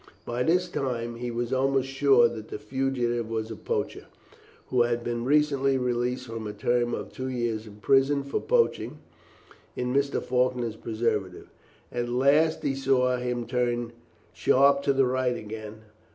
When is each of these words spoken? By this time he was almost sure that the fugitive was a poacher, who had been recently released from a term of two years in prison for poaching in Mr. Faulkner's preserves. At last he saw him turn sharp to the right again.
By 0.25 0.41
this 0.41 0.67
time 0.67 1.17
he 1.17 1.29
was 1.29 1.53
almost 1.53 1.87
sure 1.87 2.27
that 2.27 2.47
the 2.47 2.57
fugitive 2.57 3.29
was 3.29 3.51
a 3.51 3.55
poacher, 3.55 4.07
who 4.69 4.81
had 4.81 5.03
been 5.03 5.25
recently 5.25 5.77
released 5.77 6.25
from 6.25 6.47
a 6.47 6.53
term 6.53 6.95
of 6.95 7.11
two 7.13 7.27
years 7.27 7.67
in 7.67 7.75
prison 7.75 8.23
for 8.23 8.41
poaching 8.41 8.97
in 9.75 9.93
Mr. 9.93 10.19
Faulkner's 10.19 10.75
preserves. 10.75 11.45
At 11.91 12.09
last 12.09 12.63
he 12.63 12.73
saw 12.73 13.17
him 13.17 13.45
turn 13.45 13.93
sharp 14.33 14.81
to 14.89 14.93
the 14.93 15.05
right 15.05 15.35
again. 15.37 15.83